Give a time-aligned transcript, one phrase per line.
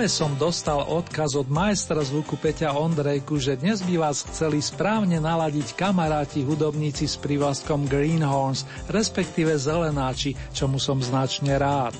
[0.00, 5.20] Práve som dostal odkaz od majstra zvuku Peťa Ondrejku, že dnes by vás chceli správne
[5.20, 11.92] naladiť kamaráti hudobníci s prívlastkom Greenhorns, respektíve zelenáči, čomu som značne rád.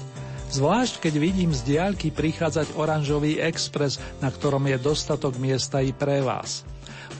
[0.49, 6.25] Zvlášť keď vidím z diaľky prichádzať oranžový expres, na ktorom je dostatok miesta i pre
[6.25, 6.65] vás.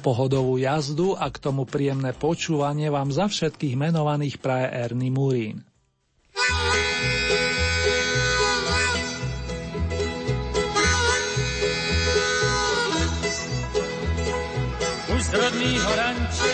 [0.01, 5.61] Pohodovú jazdu a k tomu príjemné počúvanie vám za všetkých menovaných praje Ernie Murín.
[15.31, 16.53] Z rodného ranče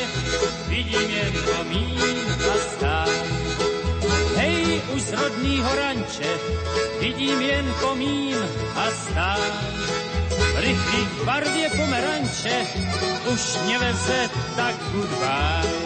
[0.69, 3.09] vidím jen komín a stán.
[4.37, 6.31] Hej, už z rodného ranče
[7.01, 8.37] vidím jen komín
[8.77, 9.53] a stán.
[10.57, 12.67] Rychlý barvě pomeranče
[13.33, 15.86] už mě veze tak goodbye.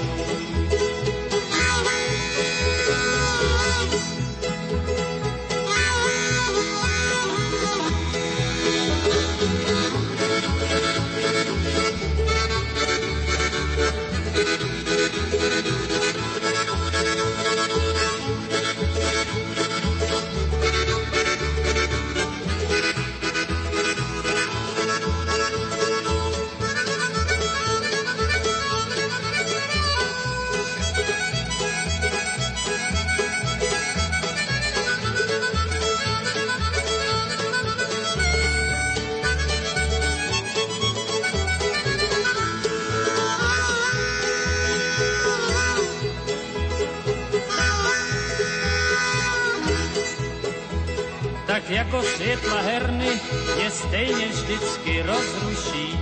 [51.71, 53.21] Jako světla herny
[53.63, 55.99] je stejně vždycky rozruší.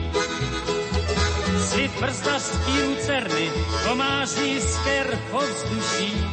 [1.69, 3.51] Svit prstařský lucerny
[3.89, 6.25] pomáří sker povzduší.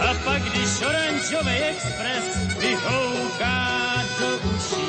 [0.00, 3.68] A pak, když oranžový expres vyhouká
[4.20, 4.85] do uší,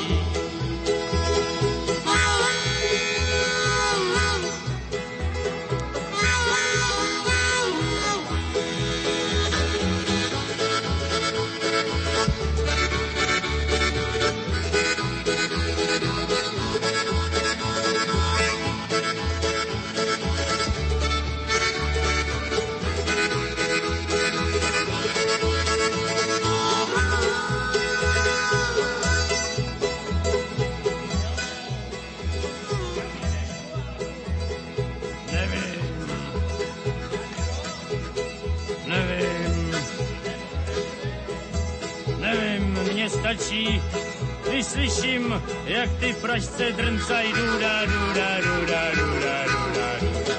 [46.38, 50.34] pražce drncají duda, duda, duda, duda, duda, duda.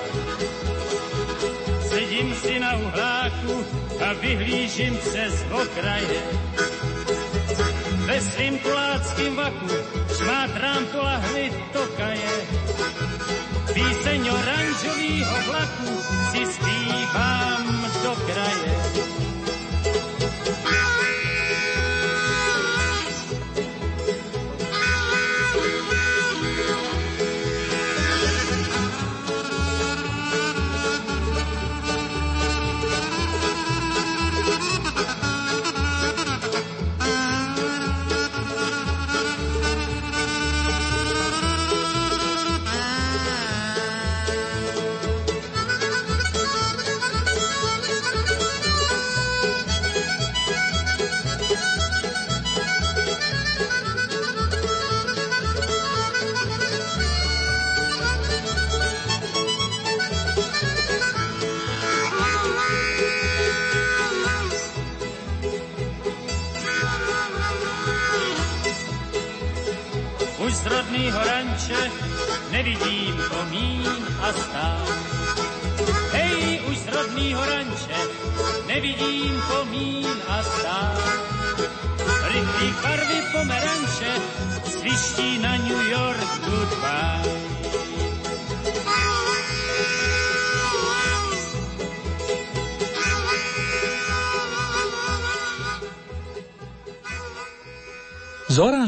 [1.89, 3.65] Sedím si na uhláku
[4.09, 6.21] a vyhlížím přes okraje.
[8.05, 9.67] Ve svým kuláckým vaku
[10.17, 12.35] šmátrám po lahvi tokaje.
[13.73, 15.91] Píseň oranžovýho vlaku
[16.31, 18.99] si zpívám do kraje.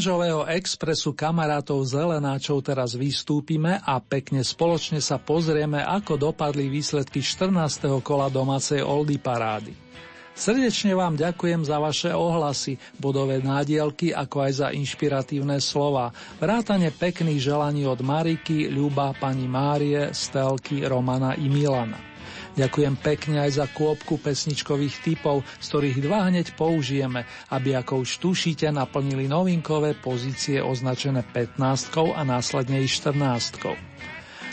[0.02, 8.02] Oranžového expresu kamarátov zelenáčov teraz vystúpime a pekne spoločne sa pozrieme, ako dopadli výsledky 14.
[8.02, 9.78] kola domácej Oldy parády.
[10.34, 16.10] Srdečne vám ďakujem za vaše ohlasy, bodové nádielky, ako aj za inšpiratívne slova,
[16.42, 22.11] vrátane pekných želaní od Mariky, Ľuba, pani Márie, Stelky, Romana i Milana.
[22.56, 28.20] Ďakujem pekne aj za kôpku pesničkových typov, z ktorých dva hneď použijeme, aby ako už
[28.20, 31.58] tušíte naplnili novinkové pozície označené 15
[32.16, 33.92] a následne i 14.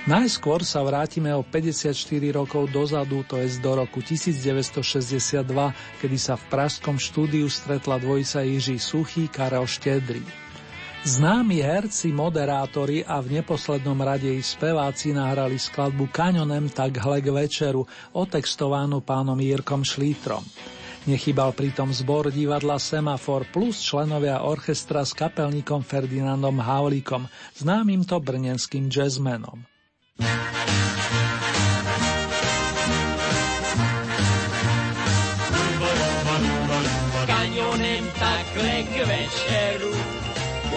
[0.08, 1.92] Najskôr sa vrátime o 54
[2.32, 5.44] rokov dozadu, to je do roku 1962,
[6.00, 10.47] kedy sa v pražskom štúdiu stretla dvojica Jiří Suchý, Karel Štedrý.
[11.06, 17.30] Známi herci, moderátori a v neposlednom rade i speváci nahrali skladbu Kaňonem tak hle k
[17.30, 20.42] večeru, otextovanú pánom Jirkom Šlítrom.
[21.06, 28.90] Nechybal pritom zbor divadla Semafor plus členovia orchestra s kapelníkom Ferdinandom Havlíkom, známym to brnenským
[28.90, 29.62] jazzmenom.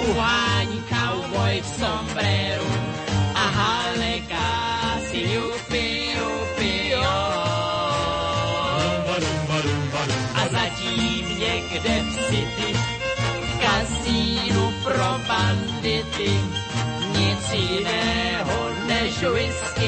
[0.10, 2.72] Uhání cowboy v sombreru
[3.36, 4.50] a haleka
[5.10, 6.96] si jupi, jupi.
[10.36, 12.74] A zatím někde v city,
[13.42, 16.32] v kasínu pro bandity,
[17.18, 19.81] nic jiného než whisky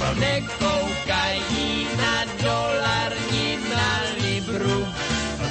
[0.00, 0.20] rumba, rumba.
[0.20, 3.90] Nekoukají na dolar ni na
[4.22, 4.86] libru.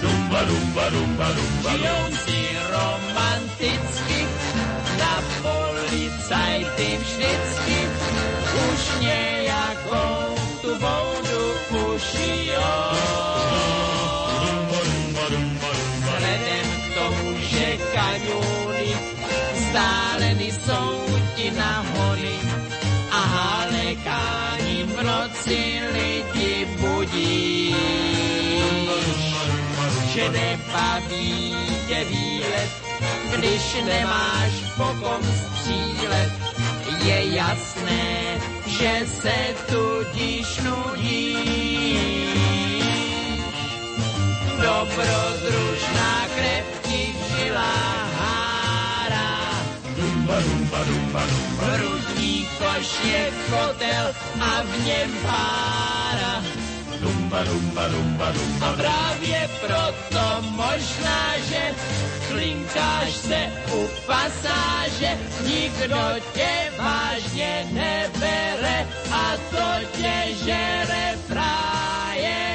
[0.02, 1.72] Rumba, rumba, rumba, rumba.
[1.72, 2.42] Žijou si
[2.72, 4.22] romanticky,
[4.98, 7.78] na policajty vždycky
[8.70, 10.19] už nějakou
[33.70, 36.32] když nemáš po kom střílet,
[37.04, 39.36] je jasné, že se
[39.70, 41.38] tudíž nudí.
[44.62, 48.10] Dobrodružná krev ti v žilách
[49.98, 51.66] rumba, rumba, rumba, rumba.
[51.66, 56.59] Hrudní koš je kotel a v něm pára.
[57.02, 58.68] Rumba, rumba, rumba, rumba.
[58.68, 61.62] A právě proto možná, že
[62.28, 63.40] klinkáš se
[63.74, 66.00] u pasáže, nikdo
[66.34, 72.49] tě vážně nebere a to tě žere fráje.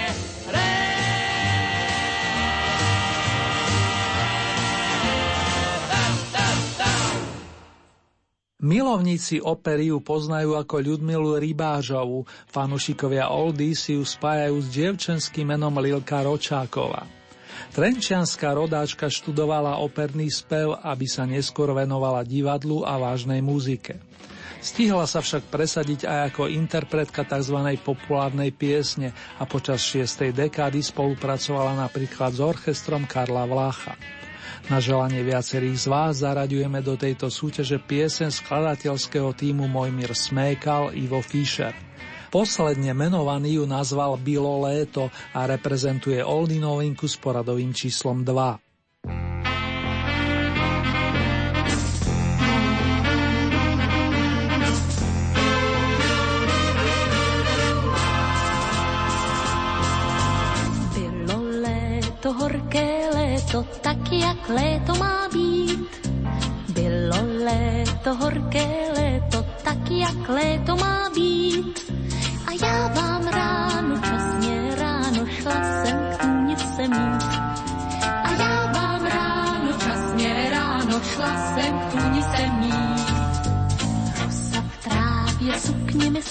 [8.64, 15.76] Milovníci opery ju poznajú ako Ľudmilu Rybážovu, fanušikovia Oldy si ju spájajú s dievčenským menom
[15.76, 17.04] Lilka Ročáková.
[17.76, 24.00] Trenčianská rodáčka študovala operný spev, aby sa neskôr venovala divadlu a vážnej muzike.
[24.64, 27.60] Stihla sa však presadiť aj ako interpretka tzv.
[27.84, 30.32] populárnej piesne a počas 6.
[30.32, 33.92] dekády spolupracovala napríklad s orchestrom Karla Vlácha.
[34.64, 41.20] Na želanie viacerých z vás zaraďujeme do tejto súťaže piesen skladateľského týmu Mojmír Smejkal Ivo
[41.20, 41.76] Fischer.
[42.32, 48.63] Posledne menovaný ju nazval Bilo léto a reprezentuje Oldy novinku s poradovým číslom 2.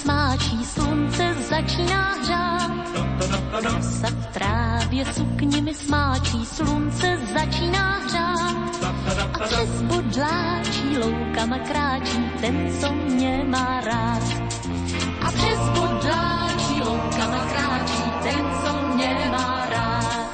[0.04, 2.72] smáčí, slunce začíná hřát.
[3.52, 8.58] Rosa v trávě sukněmi smáčí, slunce začíná hřát.
[9.34, 14.24] A přes bodláčí loukama kráčí ten, co mě má rád.
[15.22, 20.30] A přes bodláčí loukama kráčí ten, co mě má rád.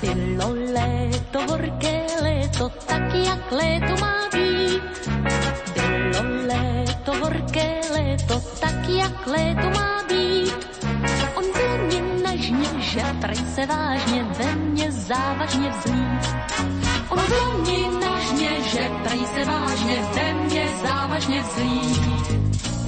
[0.00, 4.45] Bylo léto, horké léto, tak jak léto má být.
[8.16, 10.66] Léto, tak jak léto má být.
[11.34, 16.36] On byl mě nežně, že prý se vážně ve mně závažně vzlít.
[17.08, 22.02] On byl mě nažně, že prý se vážně ve mně závažně vzlít.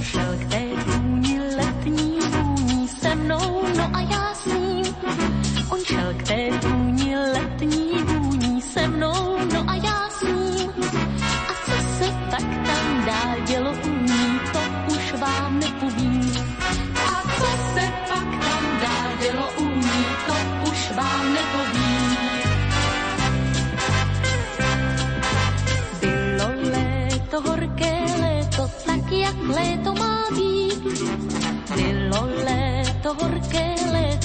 [0.01, 4.95] Šel k té vůni letní vůní se mnou, no a já s ním.
[5.69, 6.48] On šel k té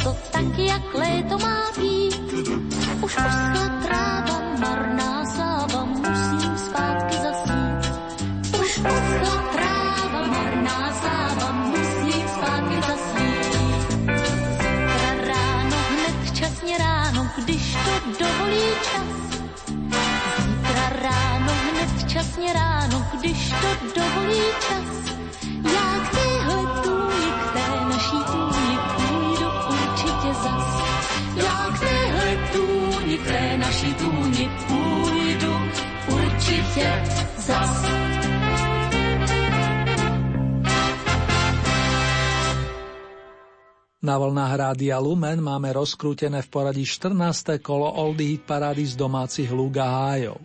[0.05, 2.33] léto, tak jak léto má být.
[3.03, 7.93] Už poschla tráva, marná záva, musím zpátky zasít.
[8.61, 13.53] Už poschla tráva, marná záva, musím zpátky zasít.
[14.59, 19.41] Zítra ráno, hned včasně ráno, když to dovolí čas.
[20.45, 24.84] Zítra ráno, hned včasně ráno, když to dovolí čas.
[44.05, 47.57] Na vlnách Rádia Lumen máme rozkrútené v poradí 14.
[47.65, 50.37] kolo Oldy Hit parády z domácich lúk hájov.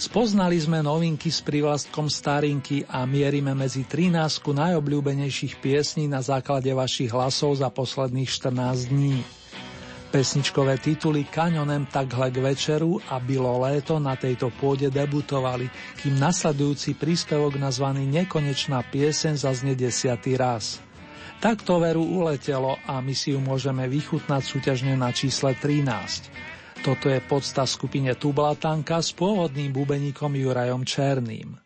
[0.00, 7.12] Spoznali sme novinky s privlastkom starinky a mierime medzi 13 najobľúbenejších piesní na základe vašich
[7.12, 9.20] hlasov za posledných 14 dní.
[10.08, 15.68] Pesničkové tituly Kaňonem takhle k večeru a Bylo léto na tejto pôde debutovali,
[16.00, 20.80] kým nasledujúci príspevok nazvaný Nekonečná piesen zaznie desiatý raz.
[21.40, 26.84] Takto veru uletelo a my si ju môžeme vychutnať súťažne na čísle 13.
[26.84, 31.63] Toto je podsta skupine Tublatanka s pôvodným bubeníkom Jurajom Černým.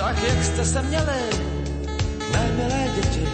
[0.00, 1.20] tak jak jste se měli,
[2.32, 3.28] mé milé děti.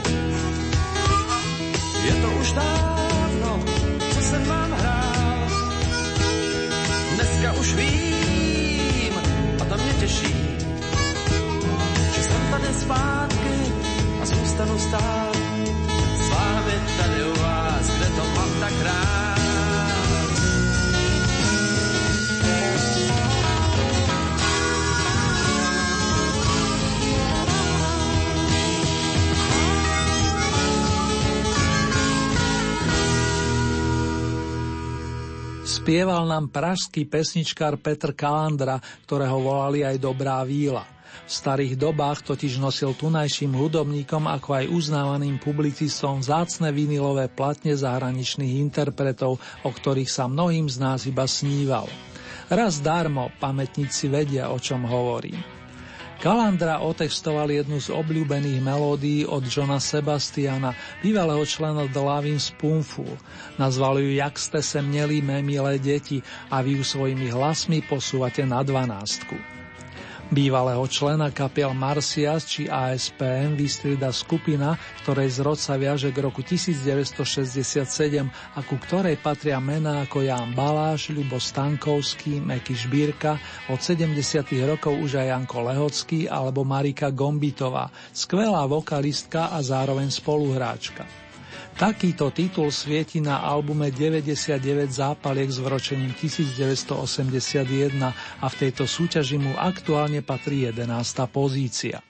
[2.05, 3.61] Je to už dávno,
[4.15, 5.49] co jsem vám hrál.
[7.15, 9.13] Dneska už vím,
[9.61, 10.35] a to mě těší,
[12.15, 13.73] že jsem tady zpátky
[14.23, 15.37] a zůstanu stát.
[16.17, 19.26] S vámi tady u vás, kde to mám tak rád.
[35.87, 40.83] Spieval nám pražský pesničkár Petr Kalandra, ktorého volali aj Dobrá víla.
[41.23, 48.59] V starých dobách totiž nosil tunajším hudobníkom ako aj uznávaným publicistom zácne vinilové platne zahraničných
[48.59, 51.87] interpretov, o ktorých sa mnohým z nás iba sníval.
[52.51, 55.56] Raz darmo pamätníci vedia, o čom hovorím.
[56.17, 60.73] Kalandra otextoval jednu z obľúbených melódií od Johna Sebastiana,
[61.05, 63.21] bývalého člena The Loving Spoonful.
[63.61, 68.65] Nazval ju Jak ste se mé milé deti a vy ju svojimi hlasmi posúvate na
[68.65, 69.56] dvanástku.
[70.27, 74.75] Bývalého člena kapiel Marcias či ASPM vystrieda skupina,
[75.07, 77.15] ktorej zrod sa viaže k roku 1967
[78.27, 83.39] a ku ktorej patria mená ako Jan Baláš, Ľubo Stankovský, Meky Šbírka,
[83.71, 84.19] od 70.
[84.67, 91.26] rokov už aj Janko Lehocký alebo Marika Gombitová, skvelá vokalistka a zároveň spoluhráčka.
[91.77, 98.01] Takýto titul svieti na albume 99 zápaliek s vročením 1981
[98.41, 100.89] a v tejto súťaži mu aktuálne patrí 11.
[101.29, 102.01] pozícia.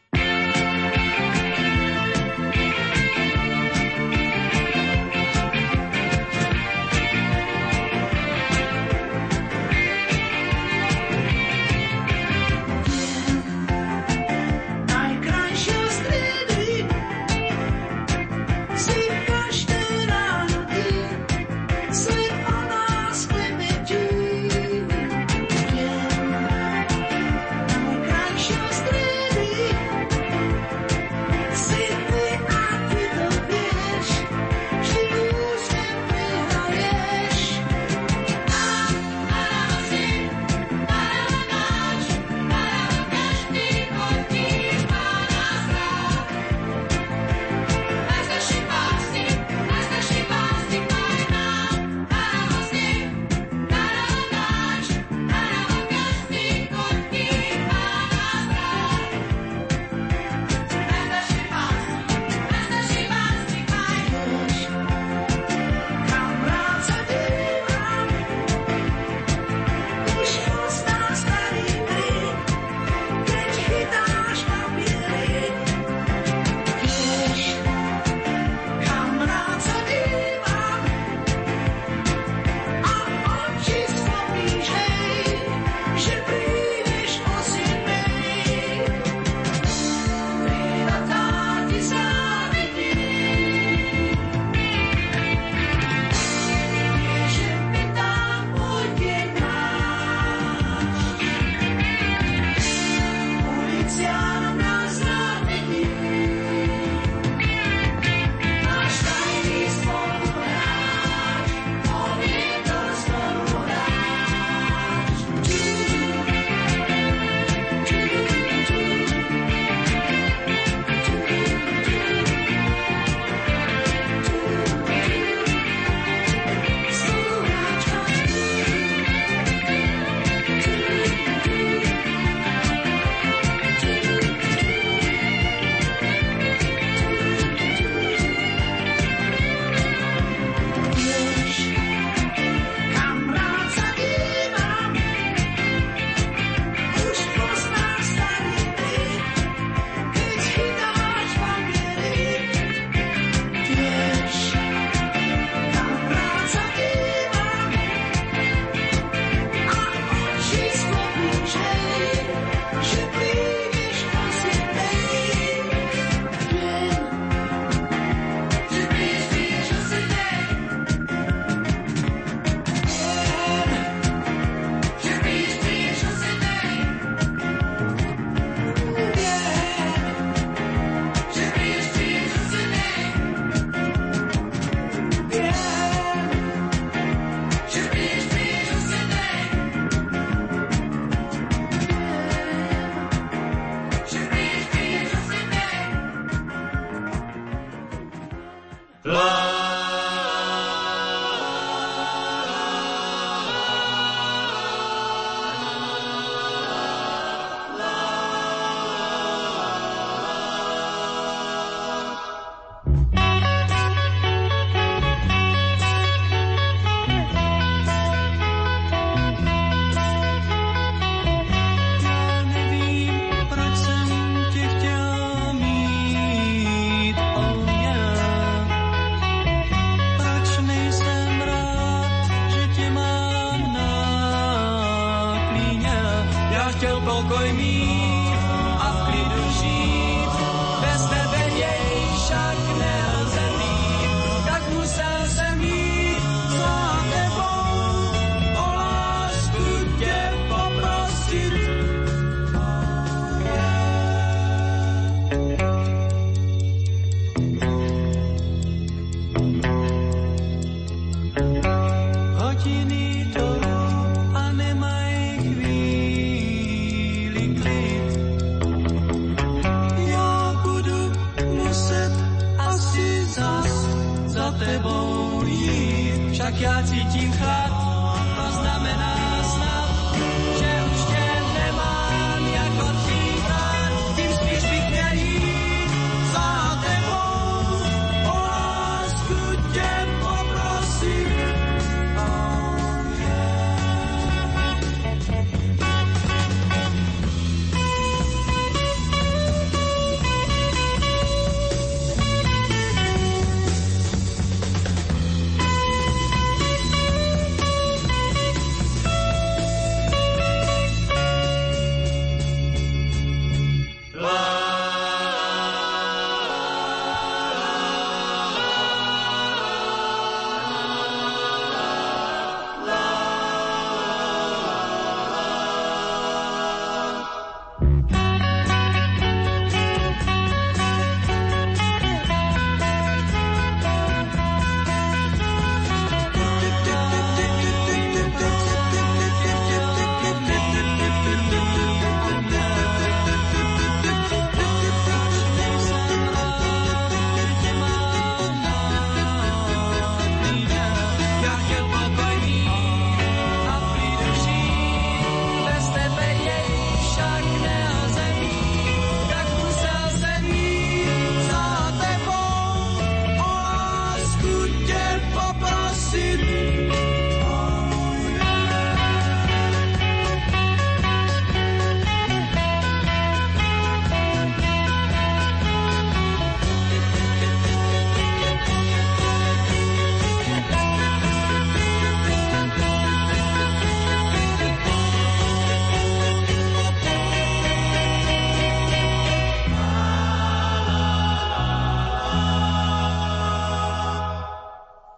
[237.16, 237.95] pokoj mír.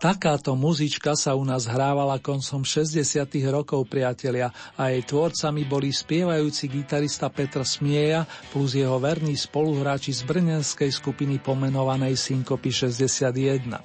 [0.08, 3.28] Takáto muzička sa u nás hrávala koncom 60.
[3.52, 10.24] rokov priatelia a jej tvorcami boli spievajúci gitarista Petr Smieja plus jeho verní spoluhráči z
[10.24, 13.84] brnenskej skupiny pomenovanej Synkopy 61.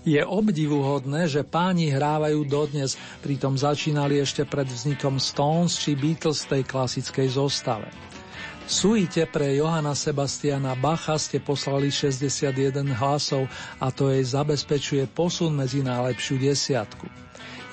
[0.00, 6.64] Je obdivuhodné, že páni hrávajú dodnes, pritom začínali ešte pred vznikom Stones či Beatles tej
[6.64, 8.09] klasickej zostave.
[8.70, 13.50] Suite pre Johana Sebastiana Bacha ste poslali 61 hlasov
[13.82, 17.10] a to jej zabezpečuje posun medzi najlepšiu desiatku.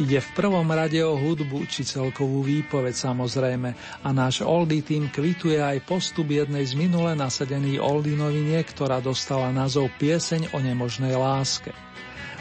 [0.01, 3.69] Ide v prvom rade o hudbu či celkovú výpoveď samozrejme
[4.01, 9.53] a náš Oldie tým kvituje aj postup jednej z minule nasadených Oldie noviniek, ktorá dostala
[9.53, 11.77] názov Pieseň o nemožnej láske.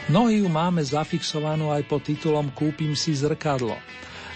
[0.09, 3.77] Mnohí ju máme zafixovanú aj pod titulom Kúpim si zrkadlo.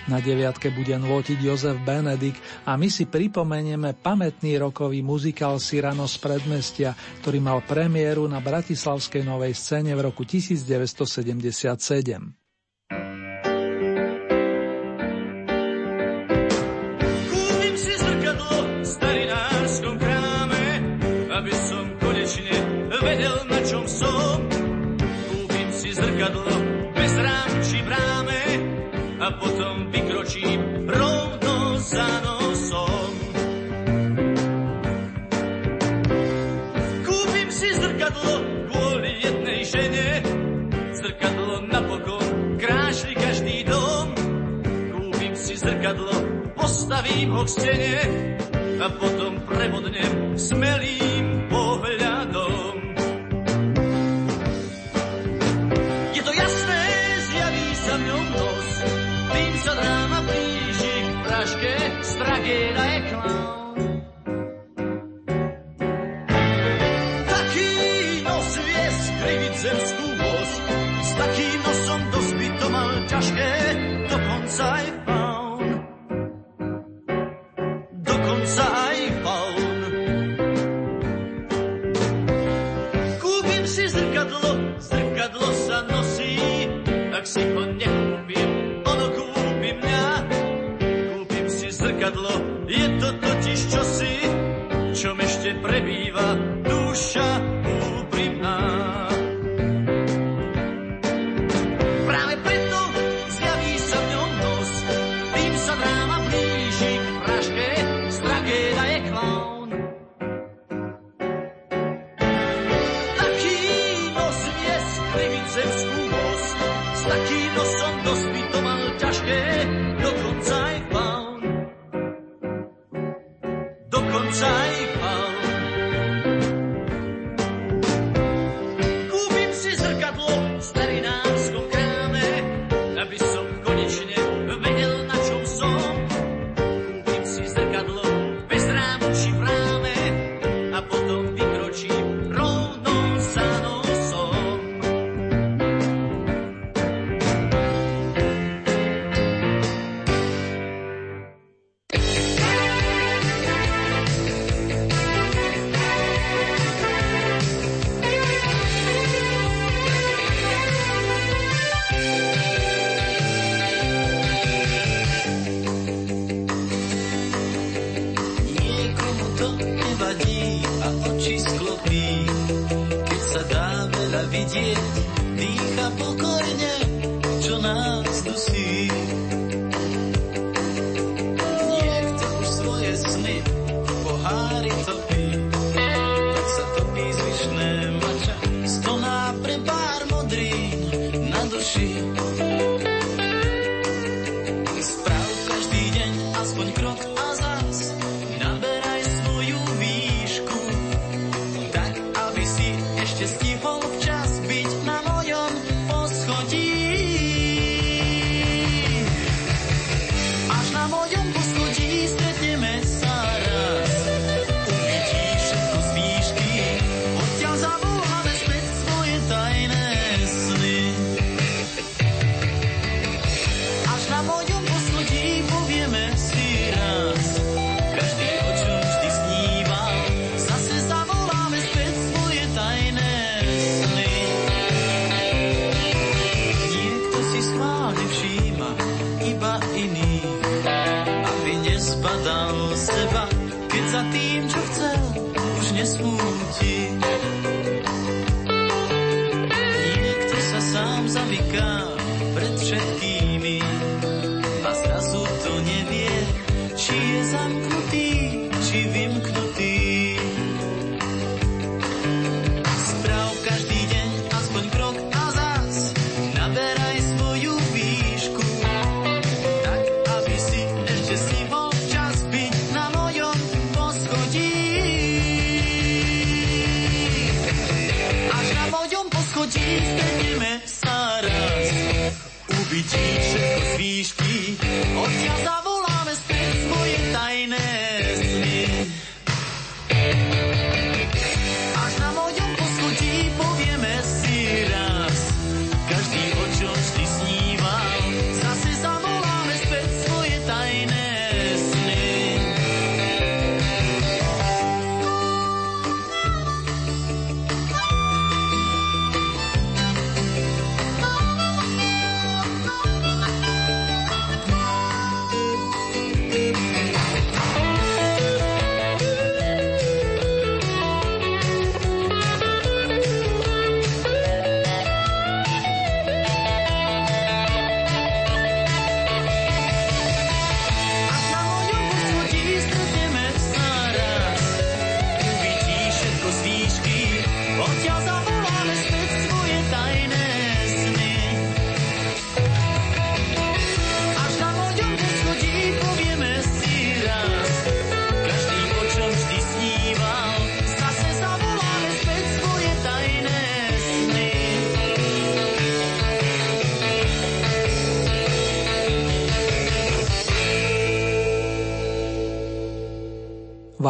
[0.10, 2.34] Na deviatke bude nôtiť Jozef Benedik
[2.66, 9.22] a my si pripomenieme pamätný rokový muzikál Sirano z predmestia, ktorý mal premiéru na Bratislavskej
[9.22, 12.41] novej scéne v roku 1977.
[46.56, 48.02] postavím ho k stene
[48.80, 51.11] a potom prebodnem smelým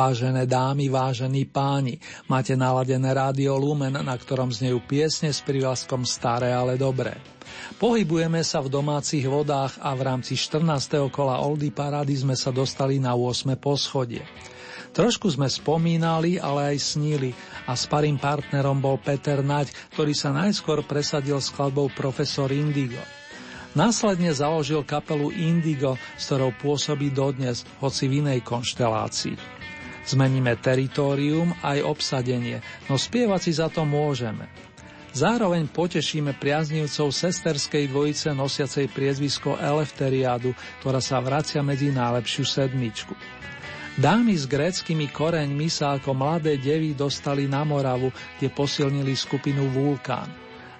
[0.01, 6.49] Vážené dámy, vážení páni, máte naladené rádio Lumen, na ktorom znejú piesne s prívlaskom Staré,
[6.57, 7.21] ale dobré.
[7.77, 11.05] Pohybujeme sa v domácich vodách a v rámci 14.
[11.13, 13.53] kola Oldy Parády sme sa dostali na 8.
[13.61, 14.25] poschodie.
[14.89, 17.29] Trošku sme spomínali, ale aj snili
[17.69, 23.05] a sparým partnerom bol Peter Naď, ktorý sa najskôr presadil skladbou Profesor Indigo.
[23.77, 29.60] Následne založil kapelu Indigo, s ktorou pôsobí dodnes, hoci v inej konštelácii.
[30.01, 34.49] Zmeníme teritorium aj obsadenie, no spievať si za to môžeme.
[35.11, 43.13] Zároveň potešíme priaznivcov sesterskej dvojice nosiacej priezvisko Elefteriádu, ktorá sa vracia medzi najlepšiu sedmičku.
[43.99, 48.07] Dámy s gréckými koreňmi sa ako mladé devy dostali na Moravu,
[48.39, 50.31] kde posilnili skupinu Vulkán.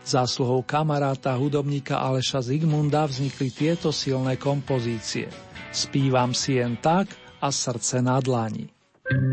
[0.08, 5.28] Zásluhou kamaráta hudobníka Aleša Zigmunda vznikli tieto silné kompozície.
[5.76, 7.12] Spívam si jen tak
[7.44, 8.81] a srdce na dlani.
[9.12, 9.26] Jenom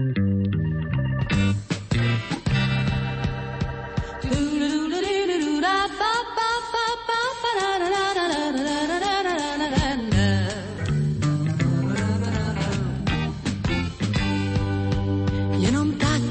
[15.93, 16.23] tak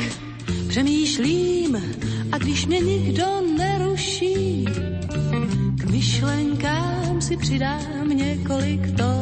[0.67, 1.75] přemýšlím
[2.31, 3.25] a když mě nikdo
[3.57, 4.65] neruší,
[5.75, 9.16] k myšlenkám si přidám několik tónů.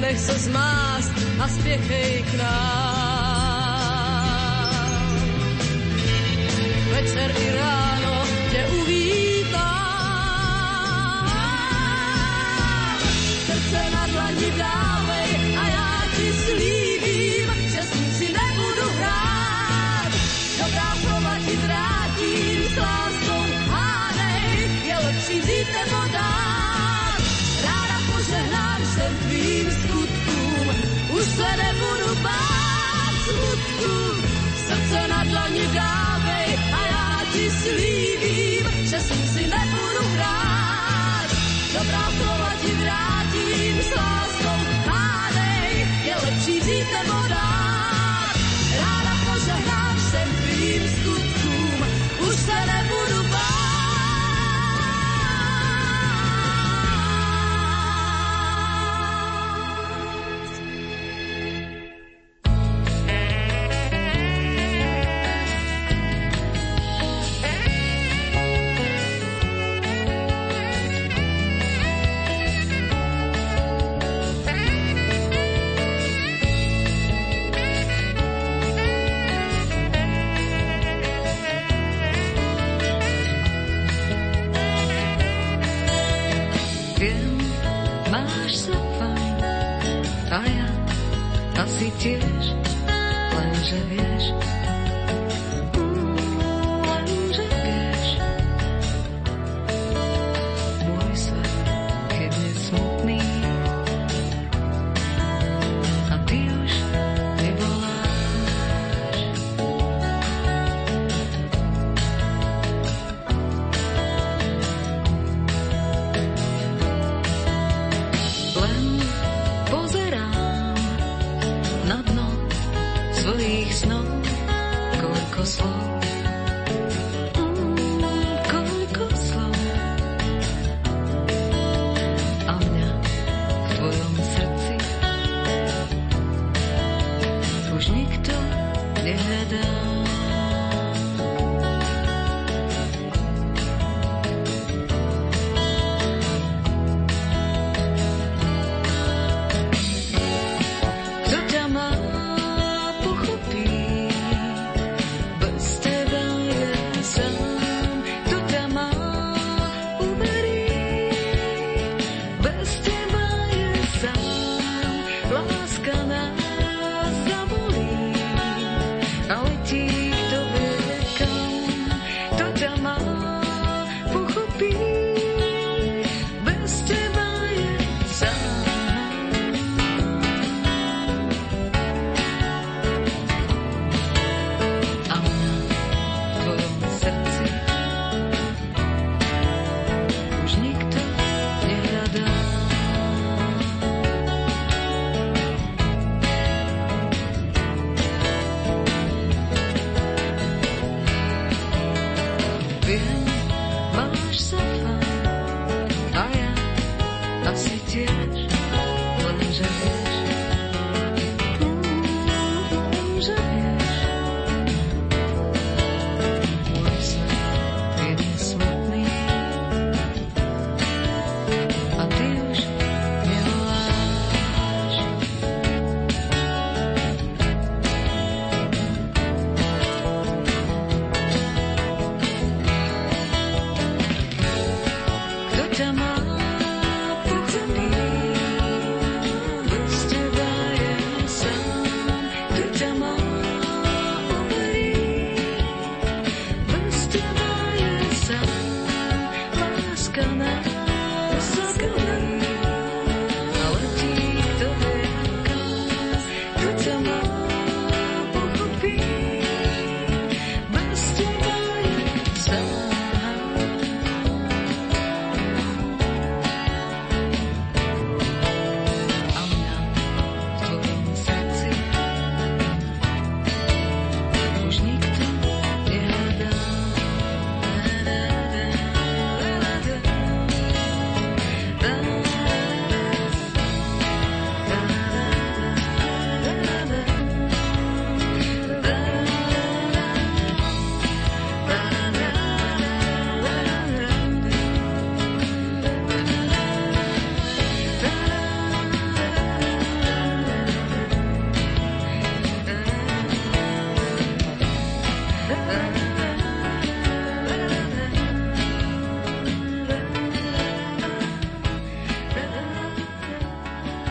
[0.00, 3.78] Nenech se zmást a spěchej k nám.
[6.90, 7.57] Večer i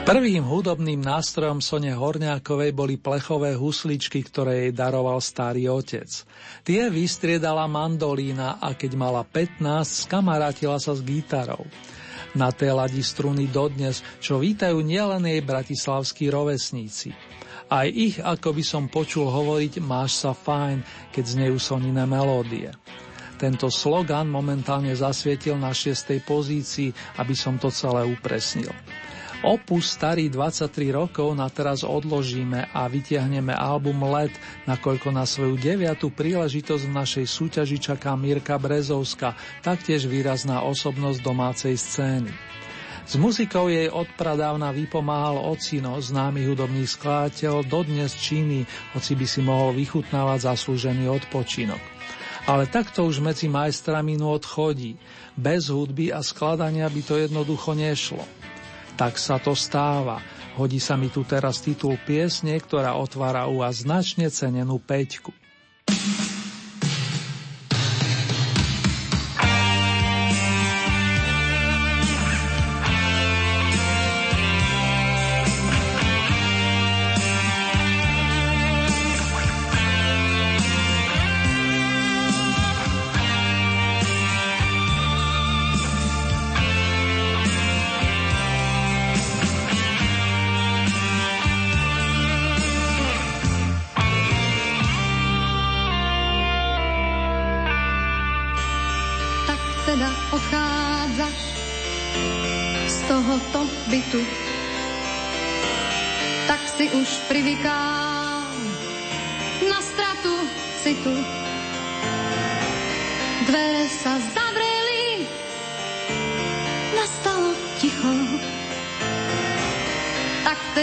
[0.08, 6.08] Prvým hudobným nástrojom Sone Horňákovej boli plechové husličky, ktoré jej daroval starý otec.
[6.64, 11.68] Tie vystriedala mandolína a keď mala 15, skamarátila sa s gitarou.
[12.40, 17.12] Na té ladí struny dodnes, čo vítajú nielen jej bratislavskí rovesníci.
[17.68, 22.72] Aj ich, ako by som počul hovoriť, máš sa fajn, keď znejú Sonine melódie.
[23.36, 28.72] Tento slogan momentálne zasvietil na šiestej pozícii, aby som to celé upresnil.
[29.46, 34.34] Opus starý 23 rokov na teraz odložíme a vytiahneme album Let,
[34.66, 41.78] nakoľko na svoju deviatú príležitosť v našej súťaži čaká Mirka Brezovska, taktiež výrazná osobnosť domácej
[41.78, 42.34] scény.
[43.08, 48.66] S muzikou jej odpradávna vypomáhal Ocino, známy hudobný skladateľ, dodnes Číny,
[48.98, 51.80] hoci by si mohol vychutnávať zaslúžený odpočinok.
[52.50, 54.98] Ale takto už medzi majstrami nôd chodí.
[55.38, 58.24] Bez hudby a skladania by to jednoducho nešlo.
[58.98, 60.18] Tak sa to stáva.
[60.58, 65.30] Hodí sa mi tu teraz titul piesne, ktorá otvára u vás značne cenenú peťku.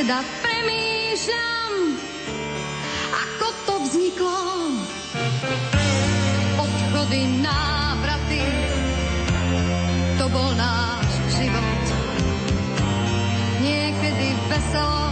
[0.05, 1.73] teda premýšľam,
[3.09, 4.41] ako to vzniklo.
[6.61, 8.45] Odchody, návraty,
[10.21, 11.09] to bol náš
[11.41, 11.85] život.
[13.65, 15.09] Niekedy veselo,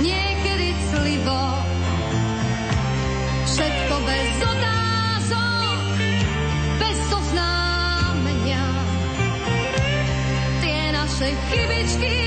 [0.00, 1.44] niekedy clivo,
[3.44, 5.80] všetko bez otázok,
[6.80, 8.64] bez oznámenia.
[10.96, 12.25] Naše chybičky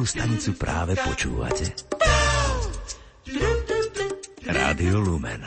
[0.00, 1.76] ktorú stanicu práve počúvate?
[4.48, 5.44] Rádio Lumen.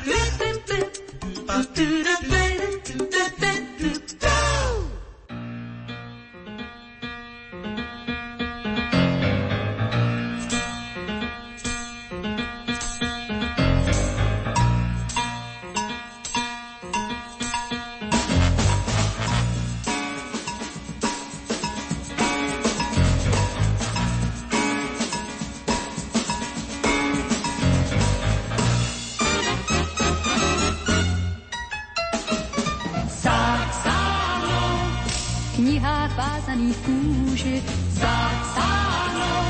[35.56, 39.45] Knihách vázaných kůži zapsáno,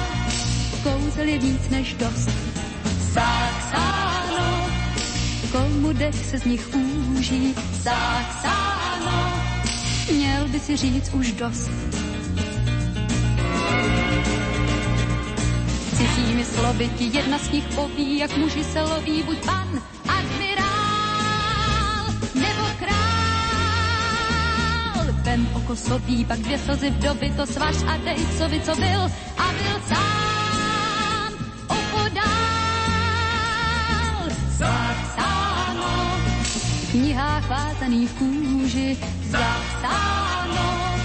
[0.83, 2.29] kouzel je víc než dost.
[3.13, 4.67] Zapsáno,
[5.51, 7.55] komu dech se z nich úží.
[7.73, 9.33] Zapsáno,
[10.13, 11.71] měl by si říct už dost.
[15.97, 19.92] Cizími slovy ti jedna z nich poví, jak muži se loví, buď pan,
[25.63, 25.75] oko
[26.27, 29.01] pak dvě slzy v doby, to svaž a dej, co by, co byl,
[29.37, 31.33] a byl sám
[31.67, 32.23] opodál.
[34.57, 38.97] Zapsáno, v knihách vázaných v kůži,
[39.29, 40.95] zapsáno,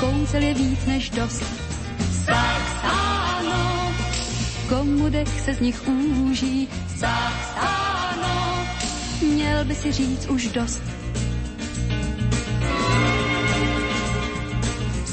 [0.00, 1.42] kouzel je víc než dost.
[2.10, 3.94] Zapsáno,
[4.68, 8.66] komu dech se z nich úží, zapsáno,
[9.22, 10.95] měl by si říct už dost.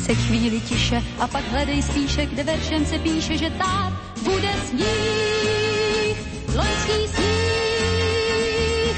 [0.03, 3.93] Se chvíli tiše a pak hledej spíše, kde veršem se píše, že tak
[4.23, 6.17] bude sníh,
[6.55, 8.97] loňský sníh.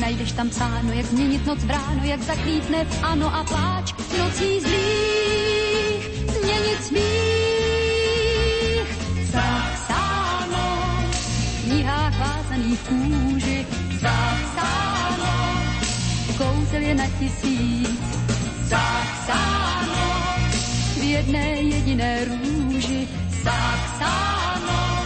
[0.00, 6.08] Najdeš tam psáno, jak změnit noc v ráno, jak zaklítne ano a pláč nocí zlých,
[6.40, 8.88] změnit smích.
[9.32, 10.78] Zapsáno,
[11.12, 13.66] v knihách vázaných kůži,
[14.00, 15.62] zapsáno,
[16.38, 17.97] kouzel je na tisíc,
[21.18, 23.08] jedné jediné růži,
[23.42, 25.04] zapsáno,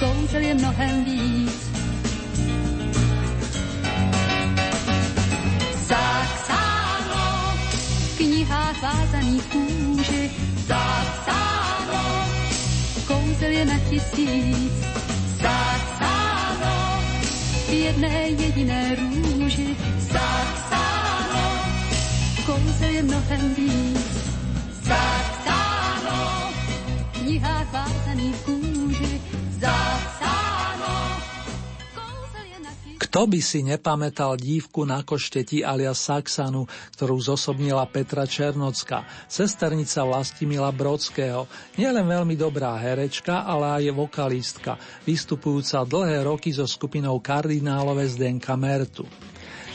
[0.00, 1.70] kouzel je mnohem víc.
[5.88, 7.56] Zapsáno,
[8.12, 10.30] v knihách vázaných kůži,
[10.66, 12.28] zapsáno,
[13.06, 14.72] kouzel je na tisíc,
[15.40, 17.02] zapsáno,
[17.68, 21.44] v jedné jediné růži, zapsáno,
[22.46, 24.22] kouzel je mnohem víc.
[24.82, 25.21] Zapsáno,
[27.32, 27.62] knihách.
[33.12, 36.64] Kto by si nepamätal dívku na košteti alias Saxanu,
[36.96, 41.44] ktorú zosobnila Petra Černocka, sesternica Vlastimila Brodského,
[41.76, 49.04] nielen veľmi dobrá herečka, ale aj vokalistka, vystupujúca dlhé roky so skupinou kardinálové Zdenka Mertu.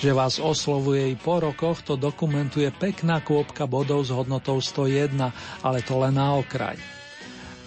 [0.02, 5.14] Že vás oslovuje i po rokoch, to dokumentuje pekná kôpka bodov s hodnotou 101,
[5.62, 6.97] ale to len na okraj.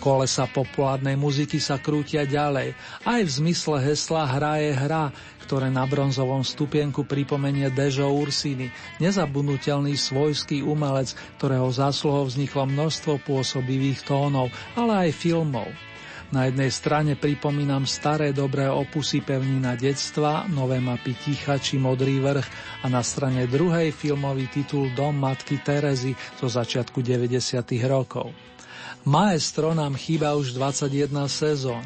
[0.00, 2.72] Kolesa populárnej muziky sa krútia ďalej,
[3.04, 5.12] aj v zmysle hesla Hra je hra,
[5.44, 14.08] ktoré na bronzovom stupienku pripomenie Dežo Ursiny, nezabudnutelný svojský umelec, ktorého zásluhou vzniklo množstvo pôsobivých
[14.08, 15.68] tónov, ale aj filmov.
[16.30, 22.46] Na jednej strane pripomínam staré dobré opusy pevnina detstva, nové mapy Ticha či Modrý vrch
[22.80, 27.34] a na strane druhej filmový titul Dom matky Terezy zo začiatku 90.
[27.90, 28.30] rokov.
[29.04, 31.80] Maestro nám chýba už 21 sezón.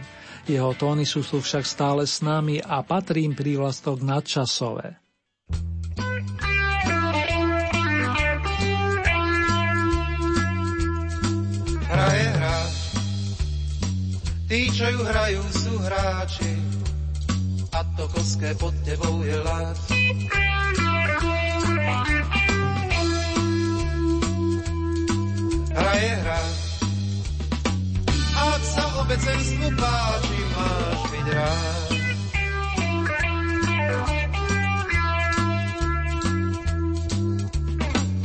[0.45, 5.01] Jeho tóny sú tu však stále s nami a patrí im prívlastok nadčasové.
[11.89, 12.59] Hra je hra,
[14.51, 16.53] tí, čo ju hrajú, sú hráči
[17.75, 19.79] a to koské pod tebou je lát.
[25.75, 26.15] Hra je
[28.45, 31.89] hra, ak sa obecenstvu páči, máš byť rád.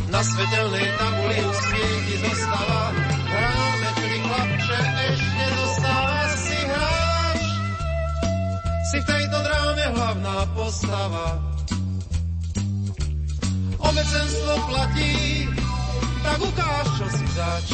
[0.09, 2.81] Na svetelnej tabuli už svieti zostava,
[3.29, 4.79] hráme, čili chlapče,
[5.13, 7.43] ešte zostáva si hráč.
[8.89, 11.27] Si v tejto dráme hlavná postava.
[13.79, 15.13] Obecenstvo platí,
[16.25, 17.67] tak ukáž, čo si zač.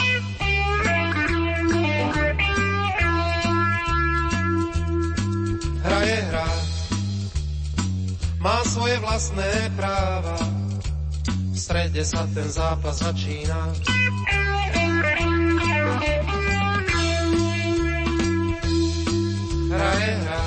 [5.85, 6.49] Hra je hra,
[8.41, 10.33] má svoje vlastné práva,
[11.29, 13.69] v strede sa ten zápas začína.
[19.69, 20.43] Hra je hra,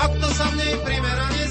[0.00, 1.45] a kto sa v nej primerane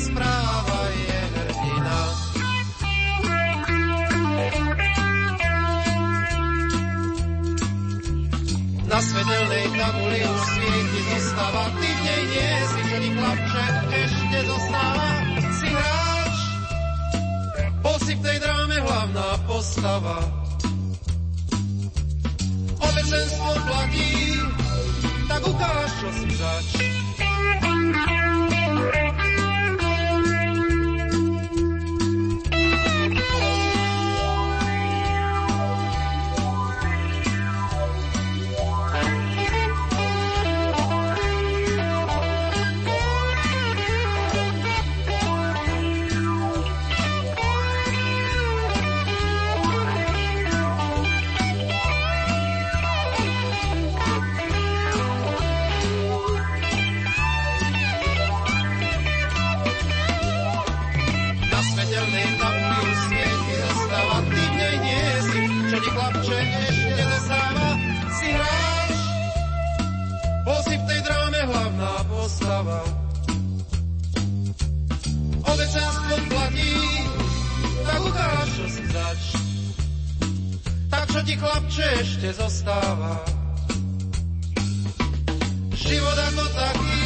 [8.96, 15.08] Na svetelnej tabuli už svieti zostáva, ty v nej nie si, ti chlapče ešte zostáva.
[15.52, 16.38] Si hráč,
[17.84, 20.18] bol si v tej dráme hlavná postava.
[22.80, 24.12] Obecenstvo platí,
[25.28, 26.68] tak ukáž, čo si zač.
[72.26, 72.82] Postava.
[75.46, 76.74] Obecenstvo platí,
[77.86, 79.22] tak ukáž, čo si zač.
[80.90, 83.22] Tak čo ti chlapče ešte zostáva.
[85.78, 87.05] Život ako taký,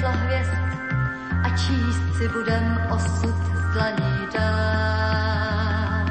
[0.00, 0.52] světla hvězd
[1.44, 6.06] a číst si budem osud z dlaní dát.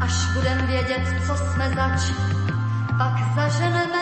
[0.00, 2.12] Až budem vědět, co jsme zač,
[2.98, 3.93] pak zaženeme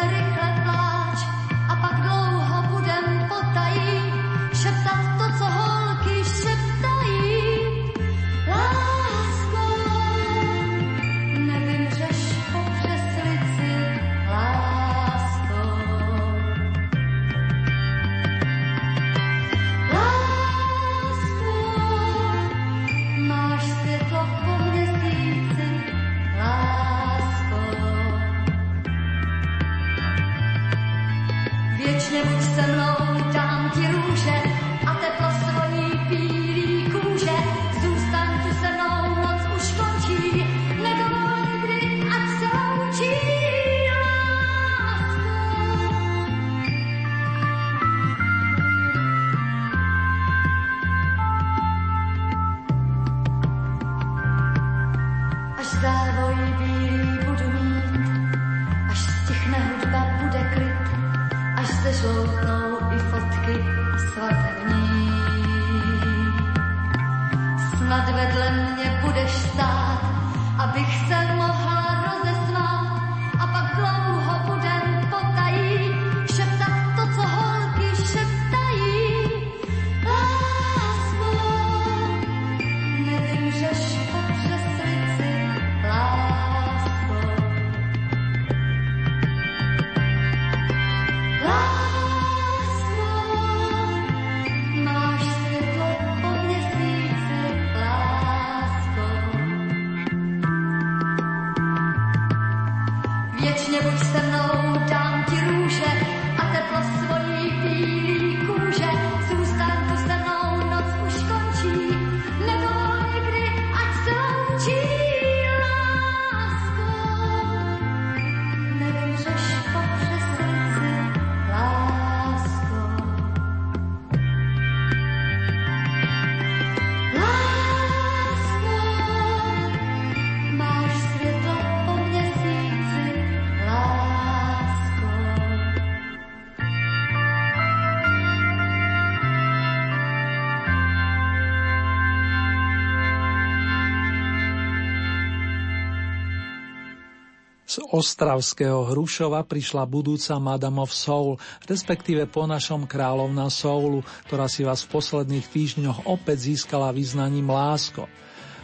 [147.93, 151.36] ostravského Hrušova prišla budúca Madame of Soul,
[151.68, 158.09] respektíve po našom kráľovna Soulu, ktorá si vás v posledných týždňoch opäť získala vyznaním lásko.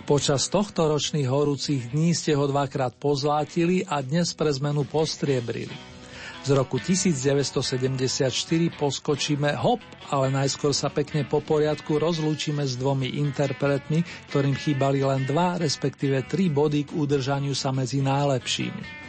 [0.09, 5.77] Počas tohto ročných horúcich dní ste ho dvakrát pozlátili a dnes pre zmenu postriebrili.
[6.49, 8.33] Z roku 1974
[8.81, 14.01] poskočíme hop, ale najskôr sa pekne po poriadku rozlúčime s dvomi interpretmi,
[14.33, 19.08] ktorým chýbali len dva, respektíve tri body k udržaniu sa medzi najlepšími.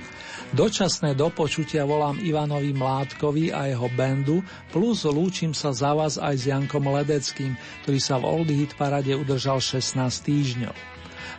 [0.50, 4.42] Dočasné dopočutia volám Ivanovi Mládkovi a jeho bandu,
[4.74, 7.54] plus lúčim sa za vás aj s Jankom Ledeckým,
[7.86, 9.94] ktorý sa v Old Hit parade udržal 16
[10.26, 10.74] týždňov.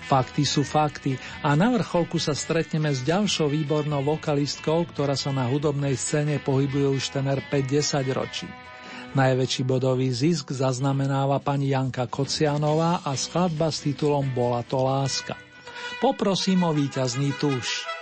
[0.07, 5.51] Fakty sú fakty a na vrcholku sa stretneme s ďalšou výbornou vokalistkou, ktorá sa na
[5.51, 8.47] hudobnej scéne pohybuje už tener 5-10 ročí.
[9.19, 15.35] Najväčší bodový zisk zaznamenáva pani Janka Kocianová a skladba s titulom Bola to láska.
[15.99, 18.00] Poprosím o víťazný tuš.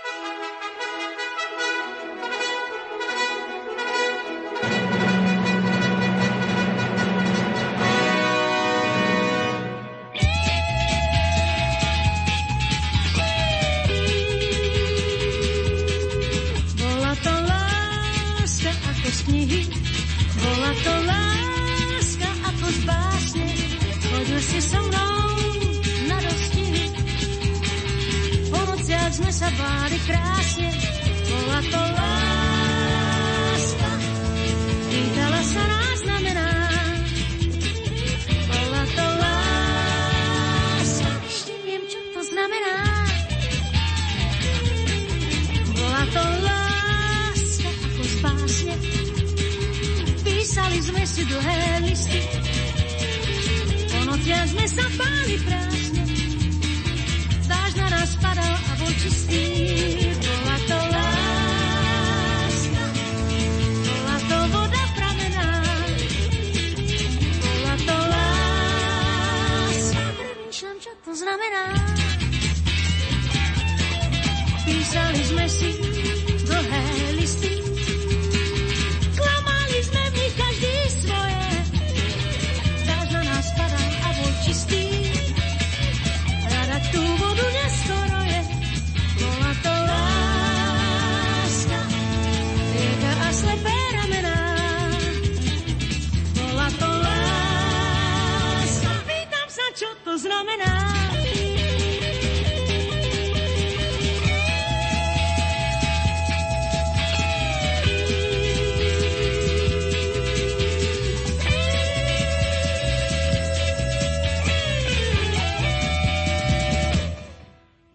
[54.47, 56.03] Sme sa báli krásne.
[57.49, 59.43] Dáž na nás padal a bol čistý.
[60.21, 62.83] Bola to láska.
[63.83, 65.47] Bola to voda pramená.
[67.41, 70.03] Bola to láska.
[70.15, 71.63] Premýšľam, čo to znamená.
[74.63, 75.88] Písali sme si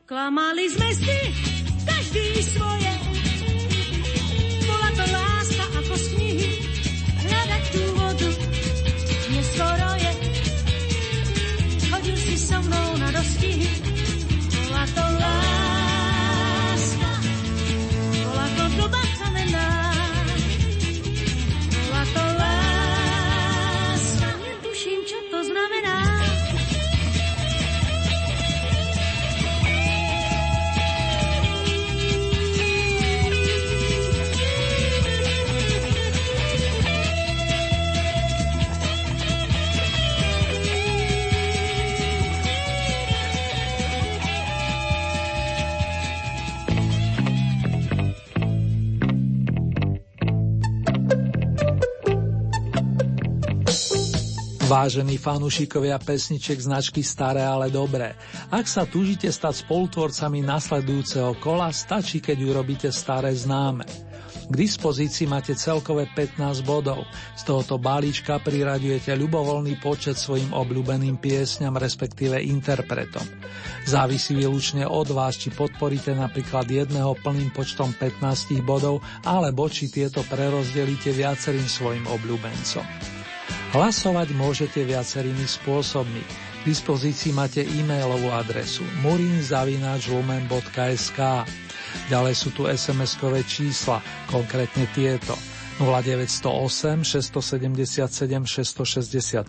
[0.04, 1.03] Klamali sme si
[54.74, 58.18] Vážení fanúšikovia pesniček značky Staré, ale dobré.
[58.50, 63.86] Ak sa túžite stať spolutvorcami nasledujúceho kola, stačí, keď urobíte staré známe.
[64.50, 67.06] K dispozícii máte celkové 15 bodov.
[67.38, 73.22] Z tohoto balíčka priraďujete ľubovoľný počet svojim obľúbeným piesňam, respektíve interpretom.
[73.86, 80.26] Závisí výlučne od vás, či podporíte napríklad jedného plným počtom 15 bodov, alebo či tieto
[80.26, 83.22] prerozdelíte viacerým svojim obľúbencom.
[83.74, 86.22] Hlasovať môžete viacerými spôsobmi.
[86.22, 91.18] K dispozícii máte e-mailovú adresu murinzavinačlumen.sk
[92.06, 93.98] Ďalej sú tu SMS-kové čísla,
[94.30, 95.34] konkrétne tieto
[95.82, 99.42] 0908 677 665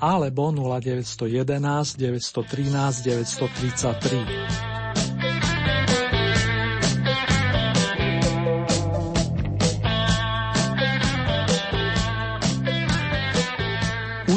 [0.00, 1.28] alebo 0911
[2.00, 4.77] 913 933.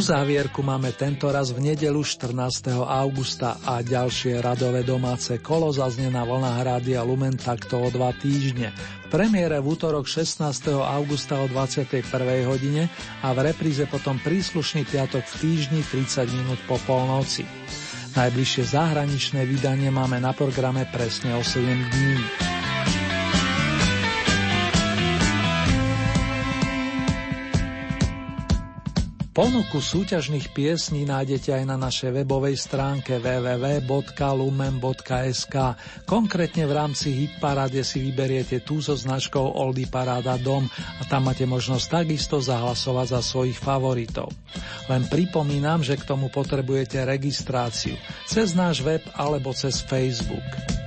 [0.02, 2.34] Uzávierku máme tento raz v nedelu 14.
[2.74, 8.74] augusta a ďalšie radové domáce kolo zaznie na vlnách Rádia Lumen takto o dva týždne.
[9.06, 10.42] V premiére v útorok 16.
[10.74, 12.02] augusta o 21.
[12.50, 12.90] hodine
[13.22, 17.46] a v repríze potom príslušný piatok v týždni 30 minút po polnoci.
[18.18, 22.51] Najbližšie zahraničné vydanie máme na programe presne o 7 dní.
[29.32, 33.96] Ponuku súťažných piesní nájdete aj na našej webovej stránke www.lumen.sk.
[36.04, 41.48] Konkrétne v rámci Hitparáde si vyberiete tú so značkou Oldy Paráda Dom a tam máte
[41.48, 44.36] možnosť takisto zahlasovať za svojich favoritov.
[44.92, 47.96] Len pripomínam, že k tomu potrebujete registráciu
[48.28, 50.81] cez náš web alebo cez Facebook.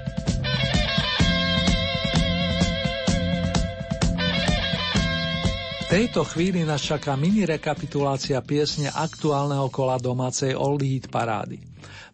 [5.95, 11.63] Tejto chvíli nás čaká mini rekapitulácia piesne aktuálneho kola domácej Oldie Hit parády.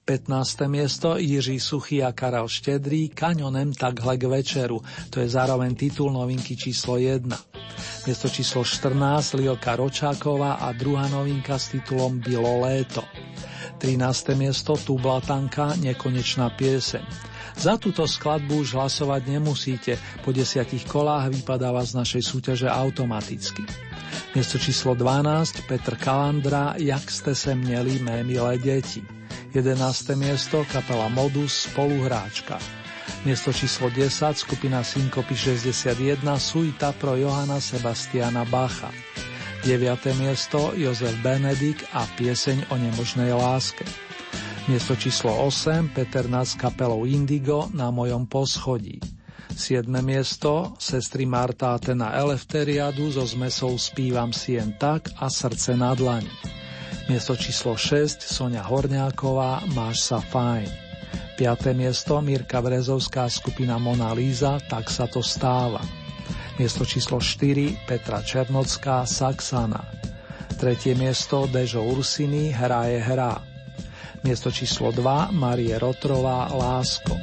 [0.04, 0.68] 15.
[0.68, 6.60] miesto Jiří Suchý a Karel Štedrý Kaňonem takhle k večeru, to je zároveň titul novinky
[6.60, 7.24] číslo 1.
[8.04, 13.00] Miesto číslo 14 Lilka Ročáková a druhá novinka s titulom Bylo léto.
[13.80, 14.36] 13.
[14.36, 17.29] miesto Tublatanka Nekonečná pieseň.
[17.56, 19.92] Za túto skladbu už hlasovať nemusíte,
[20.22, 23.62] po desiatich kolách vypadáva z našej súťaže automaticky.
[24.34, 29.02] Miesto číslo 12 Petr Kalandra Jak ste se měli mé milé deti.
[29.50, 30.14] 11.
[30.14, 32.62] miesto kapela Modus Spoluhráčka.
[33.26, 38.94] Miesto číslo 10 skupina Synkopy 61 Suita pro Johana Sebastiana Bacha.
[39.66, 40.14] 9.
[40.16, 43.84] miesto Jozef Benedik a pieseň o nemožnej láske.
[44.68, 49.00] Miesto číslo 8 Peter Nás kapelou Indigo na mojom poschodí.
[49.56, 49.88] 7.
[50.04, 56.28] miesto sestry Marta Atena Elefteriadu so zmesou Spívam si jen tak a srdce na dlani.
[57.08, 60.68] Miesto číslo 6 Sonia Horňáková Máš sa fajn.
[61.40, 61.72] 5.
[61.72, 65.80] miesto Mirka Brezovská skupina Mona Líza Tak sa to stáva.
[66.60, 69.80] Miesto číslo 4 Petra Černocká Saxana.
[70.60, 73.49] Tretie miesto Dežo Ursiny Hra je hra.
[74.20, 77.16] Miesto číslo 2 Marie Rotrová Lásko.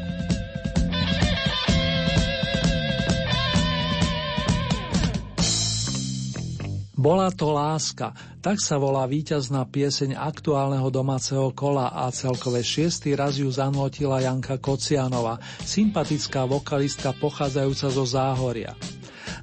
[6.98, 13.38] Bola to láska, tak sa volá víťazná pieseň aktuálneho domáceho kola a celkové šiestý raz
[13.38, 18.74] ju zanotila Janka Kocianova, sympatická vokalistka pochádzajúca zo Záhoria.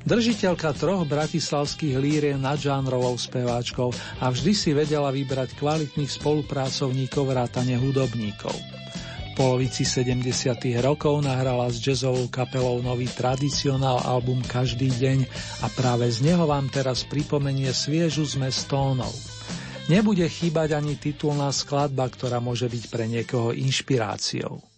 [0.04, 3.88] Držiteľka troch bratislavských lír je nadžánrovou speváčkou
[4.20, 8.52] a vždy si vedela vybrať kvalitných spolupracovníkov vrátane hudobníkov.
[8.52, 10.20] V polovici 70.
[10.84, 15.24] rokov nahrala s jazzovou kapelou nový tradicionál album Každý deň
[15.64, 19.16] a práve z neho vám teraz pripomenie sviežu zmes tónov.
[19.88, 24.73] Nebude chýbať ani titulná skladba, ktorá môže byť pre niekoho inšpiráciou.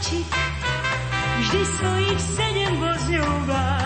[0.00, 0.24] oči,
[1.44, 3.79] vždy svojich sedem vozňov vás.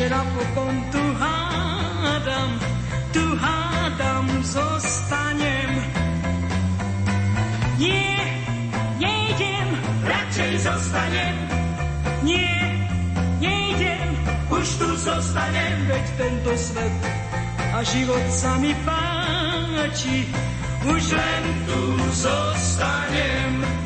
[0.00, 2.50] včera potom tu hádam,
[3.12, 5.70] tu hádam, zostanem.
[7.76, 8.16] Nie,
[8.96, 9.68] nejdem,
[10.00, 11.36] radšej zostanem.
[12.24, 12.80] Nie,
[13.44, 14.16] nejdem,
[14.48, 15.84] už tu zostanem.
[15.84, 16.96] Veď tento svet
[17.76, 20.24] a život sa mi páči,
[20.88, 21.80] už len tu
[22.16, 23.79] zostanem.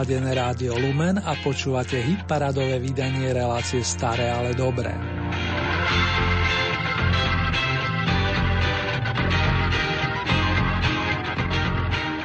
[0.00, 4.96] naladené rádio Lumen a počúvate hit paradové vydanie relácie Staré, ale dobré.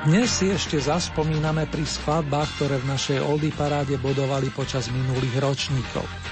[0.07, 6.24] Dnes si ešte zaspomíname pri skladbách, ktoré v našej oldy paráde bodovali počas minulých ročníkov.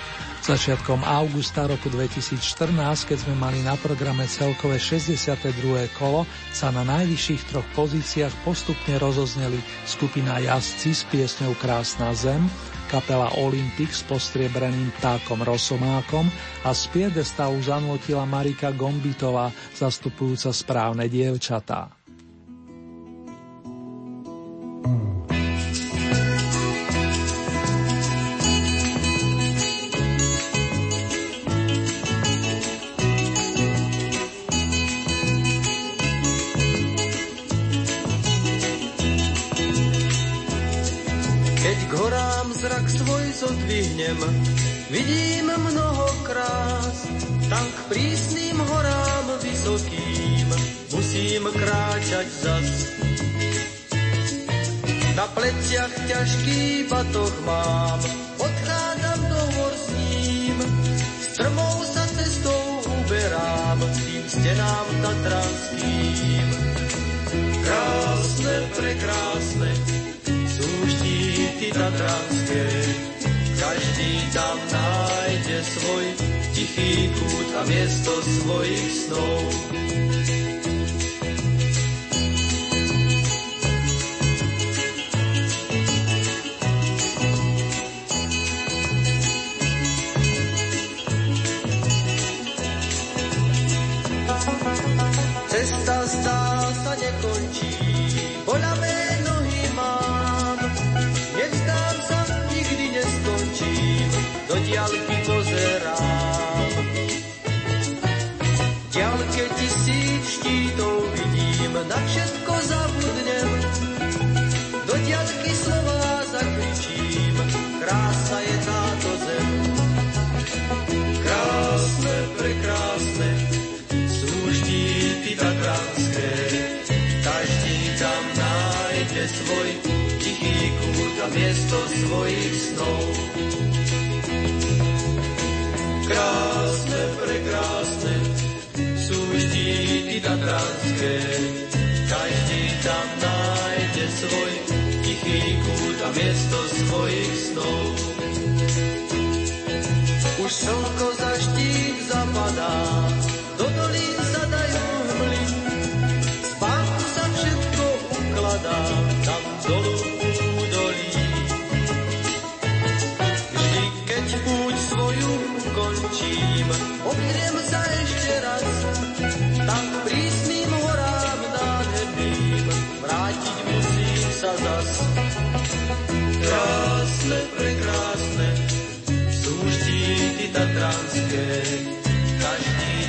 [0.44, 2.76] Začiatkom augusta roku 2014,
[3.08, 5.56] keď sme mali na programe celkové 62.
[5.96, 9.56] kolo, sa na najvyšších troch pozíciách postupne rozozneli
[9.88, 12.44] skupina jazdci s piesňou Krásna zem,
[12.92, 16.28] kapela Olympic s postriebraným ptákom Rosomákom
[16.68, 22.03] a z piedestavu zanotila Marika Gombitová, zastupujúca správne dievčatá.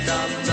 [0.05, 0.44] dum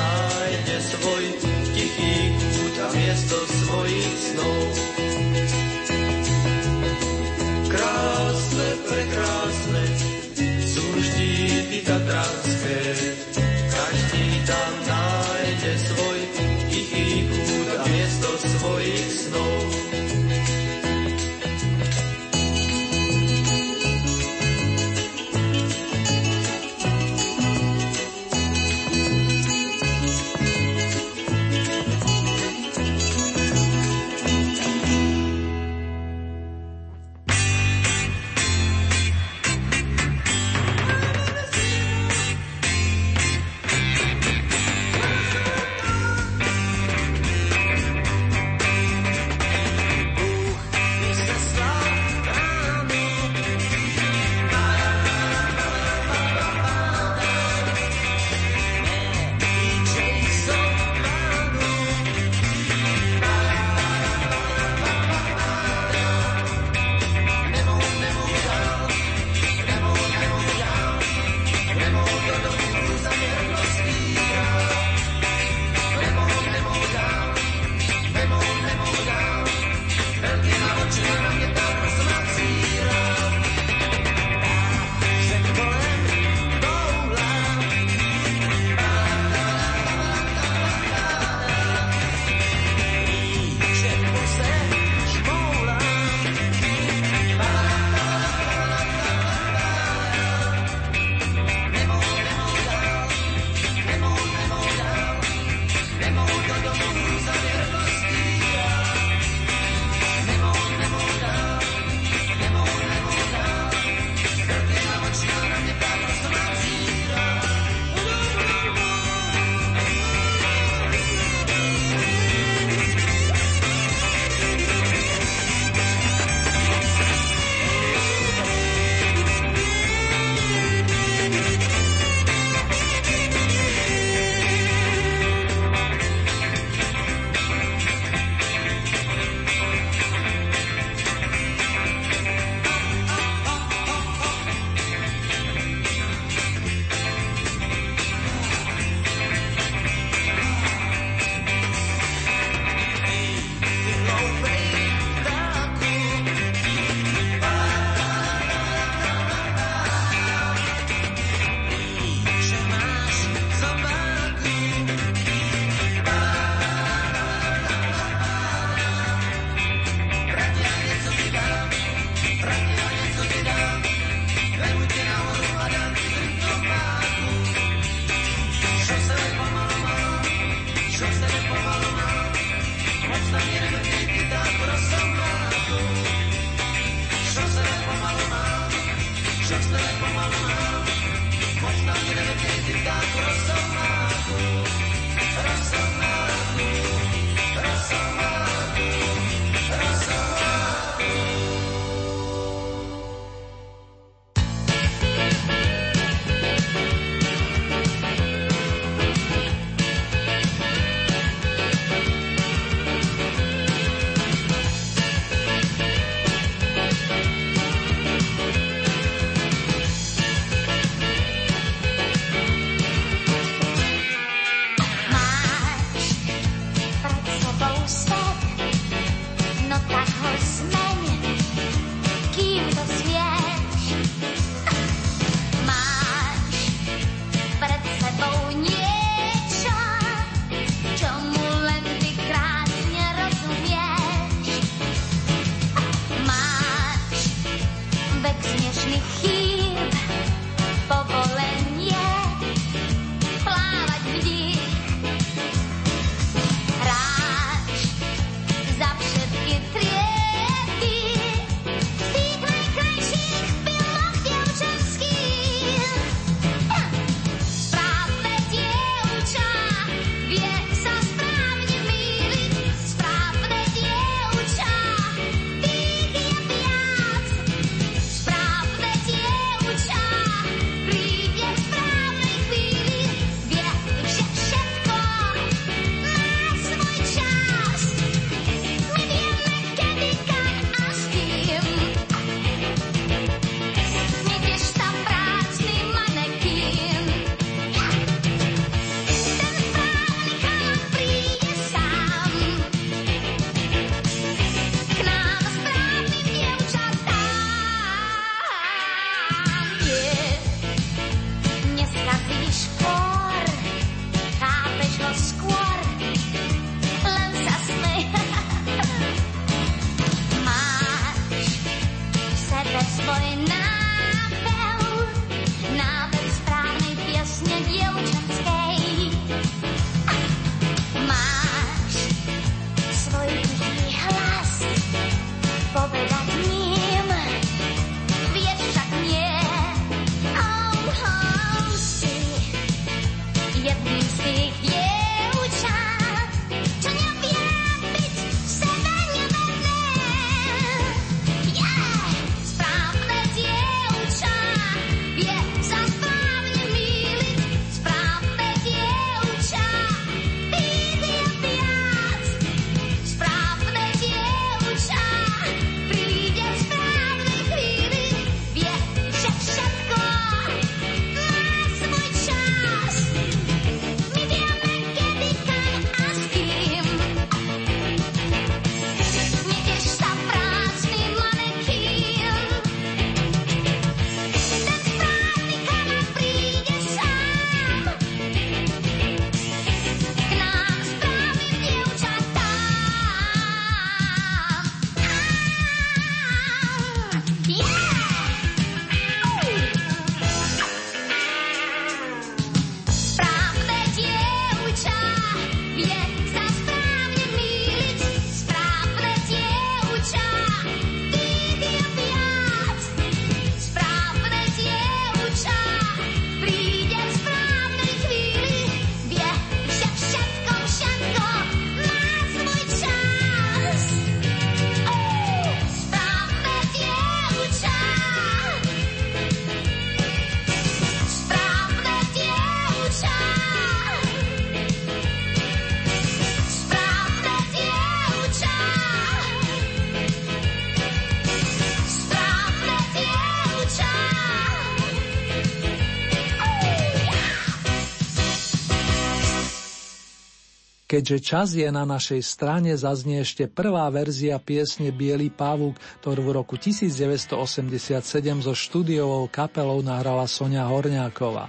[450.93, 456.31] Keďže čas je na našej strane, zaznie ešte prvá verzia piesne Bielý pavúk, ktorú v
[456.36, 458.05] roku 1987
[458.44, 461.48] so štúdiovou kapelou nahrala Sonia Horňáková.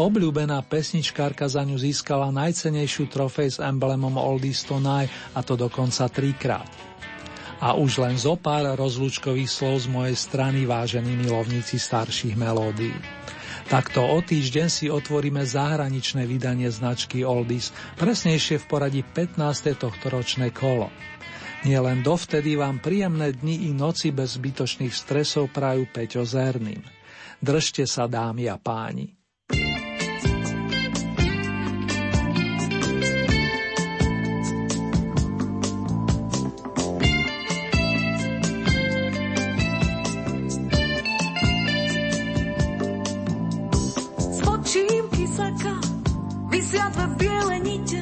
[0.00, 6.72] Obľúbená pesničkárka za ňu získala najcenejšiu trofej s emblemom Oldies Tonight a to dokonca trikrát.
[7.60, 12.96] A už len zo pár rozlúčkových slov z mojej strany, vážení milovníci starších melódií.
[13.72, 19.40] Takto o týždeň si otvoríme zahraničné vydanie značky Oldies, presnejšie v poradí 15.
[19.80, 20.92] tohtoročné kolo.
[21.64, 26.84] Nie len dovtedy vám príjemné dni i noci bez zbytočných stresov prajú Peťo Zerným.
[27.40, 29.21] Držte sa dámy a páni.
[44.72, 45.76] Učím kisaka,
[46.48, 48.00] vysiať ve biele nite,